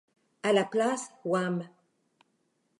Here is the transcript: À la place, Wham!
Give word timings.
À 0.41 0.51
la 0.51 0.65
place, 0.65 1.11
Wham! 1.25 1.69